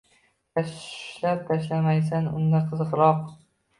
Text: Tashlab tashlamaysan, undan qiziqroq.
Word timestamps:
Tashlab 0.59 1.45
tashlamaysan, 1.49 2.31
undan 2.41 2.67
qiziqroq. 2.73 3.21